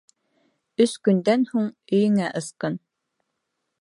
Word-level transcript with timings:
Өс 0.85 0.95
көндән 1.09 1.45
һуң 1.51 1.67
өйөңә 1.99 2.31
ысҡын. 2.41 2.79